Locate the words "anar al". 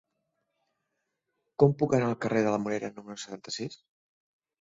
1.97-2.17